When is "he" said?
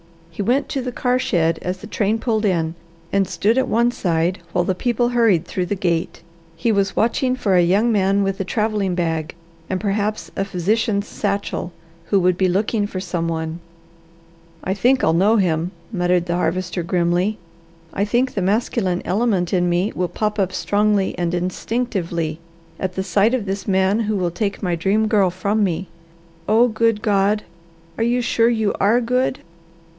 0.31-0.41, 6.55-6.71